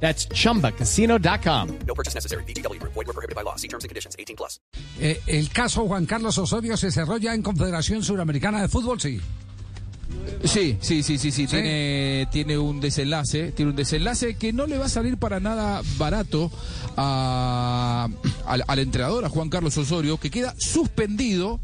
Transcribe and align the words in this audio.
That's 0.00 0.28
chumbacasino.com. 0.28 1.68
No 1.86 1.94
purchase 1.94 2.14
necessary. 2.14 2.44
BGW. 2.44 2.78
Void 2.82 3.06
were 3.06 3.12
prohibited 3.14 3.34
by 3.34 3.42
law. 3.42 3.56
See 3.56 3.68
terms 3.68 3.84
and 3.84 3.88
conditions. 3.88 4.14
18 4.18 4.36
plus. 4.36 4.60
Eh, 5.00 5.20
el 5.26 5.48
caso 5.50 5.86
Juan 5.86 6.06
Carlos 6.06 6.36
Osorio 6.38 6.76
se 6.76 6.90
cerró 6.90 7.16
ya 7.18 7.34
en 7.34 7.42
Confederación 7.42 8.02
Suramericana 8.02 8.60
de 8.62 8.68
Fútbol, 8.68 9.00
sí. 9.00 9.20
Sí, 10.44 10.76
sí, 10.80 11.02
sí, 11.02 11.18
sí, 11.18 11.30
sí, 11.32 11.46
Tiene, 11.46 12.28
tiene 12.30 12.58
un 12.58 12.80
desenlace, 12.80 13.52
tiene 13.52 13.70
un 13.70 13.76
desenlace 13.76 14.36
que 14.36 14.52
no 14.52 14.66
le 14.66 14.78
va 14.78 14.86
a 14.86 14.88
salir 14.88 15.16
para 15.18 15.40
nada 15.40 15.82
barato 15.98 16.50
a- 16.96 18.08
al, 18.46 18.64
al 18.66 18.78
entrenador, 18.78 19.24
a 19.24 19.28
Juan 19.28 19.48
Carlos 19.48 19.76
Osorio, 19.78 20.18
que 20.18 20.30
queda 20.30 20.54
suspendido 20.58 21.58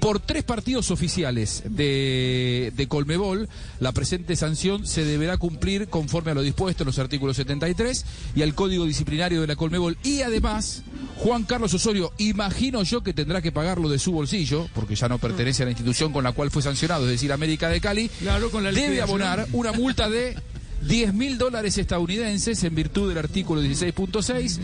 por 0.00 0.20
tres 0.20 0.44
partidos 0.44 0.90
oficiales 0.90 1.62
de, 1.68 2.72
de 2.76 2.88
Colmebol. 2.88 3.48
La 3.80 3.92
presente 3.92 4.36
sanción 4.36 4.86
se 4.86 5.04
deberá 5.04 5.36
cumplir 5.36 5.88
conforme 5.88 6.30
a 6.30 6.34
lo 6.34 6.42
dispuesto 6.42 6.82
en 6.82 6.86
los 6.86 6.98
artículos 6.98 7.36
73 7.36 8.04
y 8.34 8.42
al 8.42 8.54
Código 8.54 8.84
Disciplinario 8.84 9.40
de 9.40 9.46
la 9.46 9.56
Colmebol. 9.56 9.96
Y 10.02 10.22
además, 10.22 10.82
Juan 11.16 11.44
Carlos 11.44 11.74
Osorio, 11.74 12.12
imagino 12.18 12.82
yo 12.82 13.02
que 13.02 13.12
tendrá 13.12 13.42
que 13.42 13.52
pagarlo 13.52 13.88
de 13.88 13.98
su 13.98 14.12
bolsillo, 14.12 14.68
porque 14.74 14.94
ya 14.94 15.08
no 15.08 15.18
pertenece 15.18 15.62
a 15.62 15.66
la 15.66 15.72
institución 15.72 16.12
con 16.12 16.24
la 16.24 16.32
cual 16.32 16.50
fue 16.50 16.62
sancionado, 16.62 17.04
es 17.04 17.10
decir, 17.10 17.32
América 17.32 17.68
de 17.68 17.80
Cali, 17.80 18.08
Claro, 18.20 18.50
con 18.50 18.64
la 18.64 18.72
debe 18.72 19.00
abonar 19.00 19.46
una 19.52 19.72
multa 19.72 20.08
de 20.08 20.36
10 20.82 21.14
mil 21.14 21.38
dólares 21.38 21.78
estadounidenses 21.78 22.62
en 22.64 22.74
virtud 22.74 23.08
del 23.08 23.18
artículo 23.18 23.62
16.6. 23.62 24.58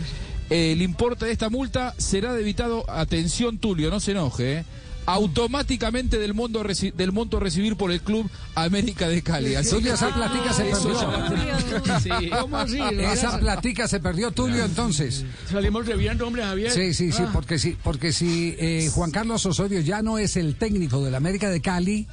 El 0.49 0.81
importe 0.81 1.25
de 1.25 1.31
esta 1.31 1.49
multa 1.49 1.95
será 1.97 2.33
debitado, 2.33 2.89
atención 2.89 3.57
Tulio, 3.57 3.89
no 3.89 3.99
se 3.99 4.11
enoje, 4.11 4.59
¿eh? 4.59 4.65
Automáticamente 5.05 6.17
del, 6.19 6.33
reci- 6.63 6.93
del 6.93 7.11
monto 7.11 7.39
recibir 7.39 7.75
por 7.75 7.91
el 7.91 8.01
club 8.01 8.29
América 8.55 9.07
de 9.07 9.21
Cali. 9.21 9.55
Así 9.55 9.69
Tulio, 9.71 9.89
que- 9.89 9.95
esa 9.95 10.13
platica 10.13 10.53
se 10.53 10.63
perdió. 10.65 11.01
ya- 11.01 11.99
Sí. 11.99 12.09
¿Cómo 12.41 12.57
así? 12.57 12.79
Esa 12.99 13.39
platica 13.39 13.87
se 13.87 13.99
perdió, 13.99 14.31
Tulio, 14.31 14.63
entonces. 14.65 15.25
Salimos 15.51 15.85
reviendo, 15.85 16.25
hombre, 16.27 16.43
Javier. 16.43 16.71
Sí, 16.71 16.93
sí, 16.93 17.11
sí, 17.11 17.23
Ah, 17.25 17.29
porque 17.33 17.59
sí, 17.59 17.77
porque 17.83 18.11
si 18.13 18.55
eh, 18.59 18.89
Juan 18.93 19.11
Carlos 19.11 19.45
Osorio 19.45 19.79
ya 19.81 20.01
no 20.01 20.17
es 20.17 20.37
el 20.37 20.55
técnico 20.55 21.03
del 21.03 21.15
América 21.15 21.49
de 21.49 21.61
Cali, 21.61 22.07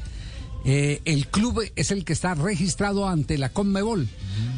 eh, 0.65 1.01
el 1.05 1.27
club 1.29 1.63
es 1.77 1.91
el 1.91 2.05
que 2.05 2.13
está 2.13 2.35
registrado 2.35 3.09
ante 3.09 3.39
la 3.39 3.49
Conmebol. 3.49 4.09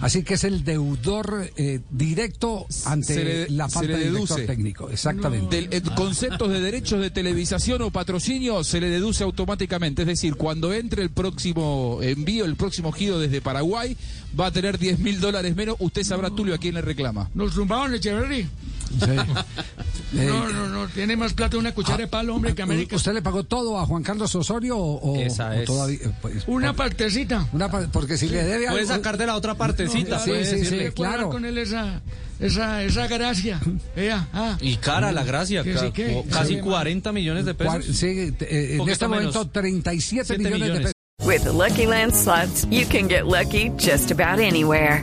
Así 0.00 0.22
que 0.24 0.34
es 0.34 0.44
el 0.44 0.64
deudor 0.64 1.48
eh, 1.56 1.80
directo 1.90 2.66
ante 2.86 3.24
le- 3.24 3.50
la 3.50 3.68
falta 3.68 3.92
de 3.96 4.10
director 4.10 4.28
deduce. 4.38 4.46
técnico. 4.46 4.90
Exactamente. 4.90 5.56
Del, 5.56 5.72
eh, 5.72 5.82
conceptos 5.96 6.50
de 6.50 6.60
derechos 6.60 7.00
de 7.00 7.10
televisación 7.10 7.82
o 7.82 7.90
patrocinio 7.90 8.64
se 8.64 8.80
le 8.80 8.90
deduce 8.90 9.22
automáticamente. 9.24 10.02
Es 10.02 10.08
decir, 10.08 10.34
cuando 10.34 10.72
entre 10.72 11.02
el 11.02 11.10
próximo 11.10 11.98
envío, 12.02 12.44
el 12.44 12.56
próximo 12.56 12.90
giro 12.92 13.18
desde 13.20 13.40
Paraguay, 13.40 13.96
va 14.38 14.46
a 14.46 14.50
tener 14.50 14.78
10 14.78 14.98
mil 14.98 15.20
dólares 15.20 15.54
menos. 15.54 15.76
Usted 15.78 16.02
sabrá, 16.04 16.30
Tulio, 16.30 16.54
a 16.54 16.58
quién 16.58 16.74
le 16.74 16.82
reclama. 16.82 17.30
Nos 17.34 17.54
tumbaron 17.54 17.94
Echeverry. 17.94 18.42
Sí. 18.42 19.06
Eh, 20.14 20.26
No, 20.26 20.48
no, 20.48 20.68
no. 20.68 20.86
Tiene 20.88 21.16
más 21.16 21.32
plata 21.32 21.56
una 21.56 21.72
cuchara 21.72 21.98
de 21.98 22.06
palo, 22.06 22.34
hombre, 22.34 22.54
que 22.54 22.62
América. 22.62 22.96
¿Usted 22.96 23.12
le 23.14 23.22
pagó 23.22 23.44
todo 23.44 23.78
a 23.78 23.86
Juan 23.86 24.02
Carlos 24.02 24.34
Osorio 24.34 24.76
o, 24.76 25.12
o- 25.12 25.20
Esa 25.20 25.48
o 25.48 25.52
es. 25.52 25.64
todavía? 25.64 25.98
eh, 26.02 26.10
pues, 26.20 26.44
Una 26.46 26.74
partecita. 26.74 27.48
una 27.52 27.70
pa- 27.70 27.88
porque 27.92 28.16
si 28.18 28.28
le 28.28 28.42
debe 28.44 28.66
Puede 28.66 28.80
algo- 28.82 28.94
sacar 28.94 29.16
de 29.16 29.26
la 29.26 29.36
otra 29.36 29.54
partecita. 29.54 30.18
Sí, 30.18 30.30
puede 30.30 30.44
sí, 30.44 30.64
sí. 30.64 30.76
Puedo 30.76 30.92
claro. 30.94 31.30
con 31.30 31.44
él 31.44 31.56
esa, 31.58 32.02
esa, 32.40 32.82
esa 32.82 33.06
gracia. 33.06 33.58
Vea, 33.96 34.28
ah. 34.34 34.58
Y 34.60 34.76
cara 34.76 35.12
la 35.12 35.24
gracia. 35.24 35.62
Que 35.62 35.72
ca- 35.74 35.80
sí 35.80 35.92
que- 35.92 36.14
o 36.14 36.24
casi 36.24 36.56
sí, 36.56 36.60
40 36.60 37.12
millones 37.12 37.44
de 37.46 37.54
pesos. 37.54 37.84
sí, 37.86 38.06
eh, 38.06 38.68
en 38.72 38.78
Poquito 38.78 38.92
este 38.92 39.08
momento 39.08 39.38
menos. 39.40 39.52
37 39.52 40.24
Siete 40.26 40.38
millones, 40.38 40.60
de 40.60 40.64
millones. 40.68 40.92
pesos. 41.18 41.26
With 41.26 41.42
the 41.44 41.52
Lucky 41.52 41.86
Land 41.86 42.12
slots, 42.14 42.66
you 42.68 42.84
can 42.88 43.08
get 43.08 43.24
lucky 43.24 43.70
just 43.78 44.10
about 44.10 44.40
anywhere. 44.40 45.02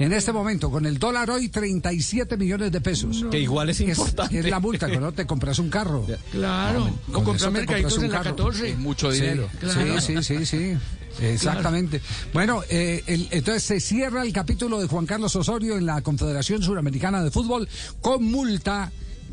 En 0.00 0.12
este 0.14 0.32
momento, 0.32 0.70
con 0.70 0.86
el 0.86 0.98
dólar 0.98 1.30
hoy, 1.30 1.48
37 1.50 2.36
millones 2.36 2.72
de 2.72 2.80
pesos. 2.80 3.24
Que 3.30 3.38
igual 3.38 3.70
es 3.70 3.80
Es, 3.80 3.96
importante. 3.98 4.38
es 4.40 4.46
la 4.50 4.58
multa, 4.58 4.88
cuando 4.88 5.12
te 5.12 5.26
compras 5.26 5.58
un 5.58 5.68
carro. 5.70 6.06
Claro. 6.32 6.90
con 7.12 7.22
O 7.22 7.24
comprar 7.24 7.36
eso 7.36 7.44
te 7.46 7.50
mercaditos 7.52 7.92
compras 7.94 7.98
un 7.98 8.04
en 8.06 8.10
la 8.12 8.18
carro. 8.18 8.36
14. 8.36 8.68
Es 8.70 8.78
mucho 8.78 9.12
Sí, 9.12 9.20
dinero. 9.20 9.48
Claro. 9.60 10.00
sí, 10.00 10.16
sí, 10.22 10.22
sí, 10.22 10.46
sí. 10.46 10.76
Exactamente. 11.22 12.00
Bueno, 12.32 12.62
eh, 12.70 13.02
el- 13.06 13.28
entonces 13.30 13.62
se 13.62 13.78
cierra 13.80 14.22
el 14.22 14.32
capítulo 14.32 14.80
de 14.80 14.86
Juan 14.88 15.06
Carlos 15.06 15.36
Osorio 15.36 15.76
en 15.76 15.84
la 15.86 16.00
Confederación 16.02 16.62
Suramericana 16.62 17.22
de 17.22 17.30
Fútbol 17.30 17.68
con 18.00 18.24
multa 18.24 18.90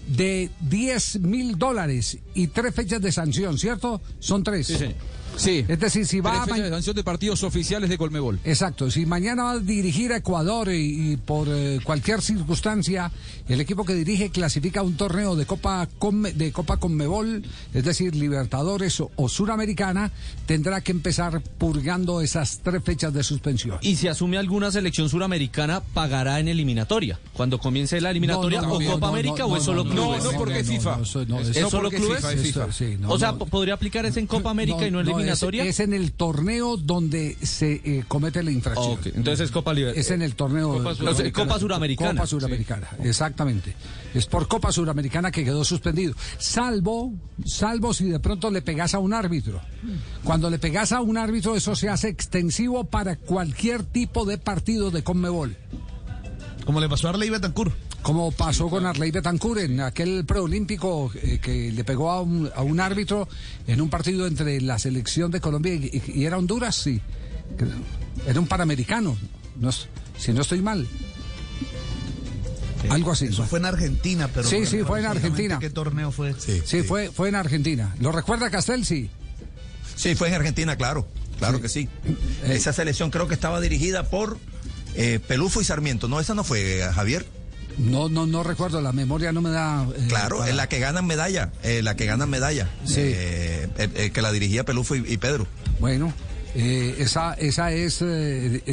de 0.07 0.49
10 0.61 1.19
mil 1.21 1.57
dólares 1.57 2.17
y 2.33 2.47
tres 2.47 2.73
fechas 2.75 3.01
de 3.01 3.11
sanción, 3.11 3.57
¿cierto? 3.57 4.01
Son 4.19 4.43
tres. 4.43 4.67
Sí. 4.67 4.85
Es 5.45 5.79
decir, 5.79 6.05
si 6.05 6.19
va 6.19 6.43
Tres 6.45 6.59
a... 6.59 6.63
de 6.63 6.69
sanción 6.69 6.95
de 6.95 7.03
partidos 7.03 7.43
oficiales 7.43 7.89
de 7.89 7.97
Colmebol. 7.97 8.39
Exacto, 8.43 8.89
si 8.91 9.05
mañana 9.05 9.43
va 9.43 9.51
a 9.51 9.59
dirigir 9.59 10.11
a 10.11 10.17
Ecuador 10.17 10.69
y, 10.69 11.13
y 11.13 11.17
por 11.17 11.47
eh, 11.49 11.79
cualquier 11.83 12.21
circunstancia 12.21 13.11
el 13.47 13.61
equipo 13.61 13.85
que 13.85 13.93
dirige 13.93 14.29
clasifica 14.29 14.79
a 14.81 14.83
un 14.83 14.97
torneo 14.97 15.35
de 15.35 15.45
Copa 15.45 15.87
Conme- 15.99 16.33
de 16.33 16.51
Copa 16.51 16.77
Conmebol, 16.77 17.43
es 17.73 17.83
decir, 17.83 18.15
Libertadores 18.15 18.99
o, 18.99 19.11
o 19.15 19.29
Suramericana, 19.29 20.11
tendrá 20.45 20.81
que 20.81 20.91
empezar 20.91 21.41
purgando 21.57 22.21
esas 22.21 22.59
tres 22.63 22.83
fechas 22.83 23.13
de 23.13 23.23
suspensión. 23.23 23.77
Y 23.81 23.95
si 23.95 24.07
asume 24.07 24.37
alguna 24.37 24.71
selección 24.71 25.07
suramericana, 25.09 25.81
pagará 25.93 26.39
en 26.39 26.47
eliminatoria. 26.47 27.19
Cuando 27.33 27.59
comience 27.59 28.01
la 28.01 28.09
eliminatoria, 28.11 28.61
No, 28.61 28.67
no, 28.67 28.73
o 28.75 28.81
no, 28.81 28.91
Copa 28.93 29.07
no, 29.07 29.13
América, 29.13 29.43
no, 29.43 29.45
o 29.47 29.57
es 29.57 29.63
solo 29.63 29.83
no, 29.83 29.91
clubes. 29.91 30.23
No, 30.23 30.31
no, 30.31 30.37
porque 30.37 30.59
es 30.59 30.67
FIFA. 30.67 30.99
eso 31.01 31.25
no, 31.25 31.39
¿Es 31.39 31.49
eso- 31.49 31.65
¿Es 31.65 31.69
solo 31.71 31.89
clubes? 31.89 32.17
FIFA, 32.17 32.33
es 32.33 32.41
FIFA. 32.41 32.59
Esto, 32.65 32.71
sí, 32.73 32.97
no, 32.99 33.09
o 33.11 33.19
sea, 33.19 33.31
no. 33.33 33.39
¿podría 33.45 33.75
aplicar 33.75 34.05
ese 34.05 34.19
en 34.19 34.27
Copa 34.27 34.49
América 34.49 34.85
y 34.87 34.91
no 34.91 34.99
en 35.01 35.07
es- 35.07 35.13
eliminatoria? 35.33 35.63
Es, 35.65 35.79
en 35.79 35.93
el 35.93 36.13
torneo 36.13 36.77
donde 36.77 37.37
se 37.41 37.81
eh, 37.83 38.03
comete 38.07 38.43
la 38.43 38.51
infracción. 38.51 38.99
Entonces 39.05 39.41
es 39.41 39.51
Copa 39.51 39.73
Libertadores. 39.73 40.05
Es 40.05 40.11
en 40.11 40.21
el 40.21 40.35
torneo. 40.35 40.73
Copa 40.73 40.95
Suramericana. 40.95 41.45
Copa 41.45 41.59
Suramericana. 41.59 42.11
Copa 42.11 42.27
Suramericana, 42.27 42.89
exactamente. 43.03 43.75
Es 44.13 44.25
por 44.25 44.47
Copa 44.47 44.71
Suramericana 44.71 45.31
que 45.31 45.43
quedó 45.43 45.63
suspendido. 45.63 46.13
Salvo, 46.37 47.13
salvo 47.45 47.93
si 47.93 48.05
de 48.05 48.19
pronto 48.19 48.49
le 48.49 48.61
pegas 48.61 48.93
a 48.93 48.99
un 48.99 49.13
árbitro. 49.13 49.61
Cuando 50.23 50.49
le 50.49 50.59
pegas 50.59 50.91
a 50.91 51.01
un 51.01 51.17
árbitro, 51.17 51.55
eso 51.55 51.75
se 51.75 51.89
hace 51.89 52.09
extensivo 52.09 52.85
para 52.85 53.15
cualquier 53.15 53.83
tipo 53.83 54.25
de 54.25 54.37
partido 54.37 54.91
de 54.91 55.03
Conmebol. 55.03 55.55
Como 56.67 56.81
le 56.81 56.89
pasó 56.89 57.07
a 57.07 57.11
Arley 57.11 57.29
Betancourt. 57.29 57.73
Como 58.01 58.29
pasó 58.33 58.69
con 58.69 58.85
Arley 58.85 59.09
Betancourt 59.09 59.61
en 59.61 59.79
aquel 59.79 60.25
preolímpico 60.25 61.09
eh, 61.15 61.39
que 61.41 61.71
le 61.71 61.83
pegó 61.85 62.11
a 62.11 62.19
un, 62.21 62.51
a 62.53 62.61
un 62.61 62.81
árbitro 62.81 63.29
en 63.67 63.79
un 63.79 63.89
partido 63.89 64.27
entre 64.27 64.59
la 64.59 64.77
selección 64.77 65.31
de 65.31 65.39
Colombia 65.39 65.73
y, 65.75 66.03
y 66.13 66.25
era 66.25 66.37
Honduras, 66.37 66.75
sí. 66.75 66.99
Era 68.27 68.37
un 68.41 68.47
panamericano, 68.47 69.15
no 69.61 69.71
si 69.71 70.33
no 70.33 70.41
estoy 70.41 70.61
mal. 70.61 70.85
Algo 72.89 73.11
así. 73.11 73.27
Eso 73.27 73.45
fue 73.45 73.59
en 73.59 73.65
Argentina, 73.65 74.29
pero. 74.33 74.45
Sí, 74.45 74.65
sí, 74.65 74.83
fue 74.83 74.99
en 74.99 75.05
Argentina. 75.05 75.59
¿Qué 75.59 75.69
torneo 75.69 76.11
fue? 76.11 76.33
Sí, 76.37 76.61
Sí, 76.65 76.83
fue, 76.83 77.11
fue 77.11 77.29
en 77.29 77.35
Argentina. 77.35 77.95
¿Lo 78.01 78.11
recuerda 78.11 78.49
Castel? 78.49 78.85
Sí. 78.85 79.09
Sí, 79.95 80.15
fue 80.15 80.27
en 80.27 80.33
Argentina, 80.33 80.75
claro. 80.75 81.07
Claro 81.39 81.61
que 81.61 81.69
sí. 81.69 81.87
Esa 82.43 82.73
selección 82.73 83.09
creo 83.09 83.29
que 83.29 83.35
estaba 83.35 83.61
dirigida 83.61 84.09
por 84.09 84.37
eh, 84.95 85.19
Pelufo 85.25 85.61
y 85.61 85.65
Sarmiento. 85.65 86.07
No, 86.07 86.19
esa 86.19 86.33
no 86.33 86.43
fue, 86.43 86.81
Javier. 86.93 87.25
No, 87.77 88.09
no, 88.09 88.25
no 88.25 88.41
recuerdo, 88.43 88.81
la 88.81 88.91
memoria 88.91 89.31
no 89.31 89.41
me 89.41 89.51
da. 89.51 89.83
eh, 89.95 90.05
Claro, 90.07 90.39
para- 90.39 90.49
es 90.49 90.55
la 90.55 90.67
que 90.67 90.79
ganan 90.79 91.05
medalla. 91.05 91.51
eh, 91.63 91.81
la 91.83 91.95
que 91.95 92.05
ganan 92.07 92.29
medalla. 92.29 92.69
Sí. 92.85 93.01
Eh, 93.03 94.11
que 94.13 94.21
la 94.21 94.31
dirigía 94.31 94.63
Pelufo 94.65 94.95
y, 94.95 95.03
y 95.07 95.17
Pedro. 95.17 95.45
Bueno, 95.79 96.11
esa, 96.55 97.35
esa 97.35 97.71
es, 97.71 97.99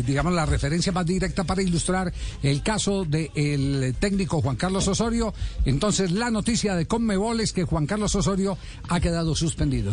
digamos, 0.06 0.32
la 0.32 0.46
referencia 0.46 0.90
más 0.90 1.05
directa 1.05 1.44
para 1.44 1.61
ilustrar 1.61 2.11
el 2.43 2.62
caso 2.62 3.05
del 3.05 3.94
técnico 4.00 4.40
Juan 4.40 4.56
Carlos 4.56 4.88
Osorio. 4.88 5.34
Entonces, 5.67 6.10
la 6.10 6.31
noticia 6.31 6.75
de 6.76 6.87
Conmebol 6.87 7.40
es 7.40 7.52
que 7.52 7.64
Juan 7.64 7.84
Carlos 7.87 8.14
Osorio 8.14 8.56
ha 8.88 9.00
quedado 9.00 9.34
suspendido. 9.34 9.93